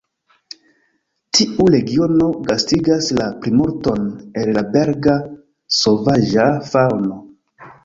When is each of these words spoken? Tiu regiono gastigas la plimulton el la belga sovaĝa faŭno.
Tiu 1.39 1.67
regiono 1.75 2.29
gastigas 2.47 3.11
la 3.19 3.27
plimulton 3.45 4.09
el 4.45 4.51
la 4.57 4.65
belga 4.79 5.17
sovaĝa 5.83 6.51
faŭno. 6.75 7.23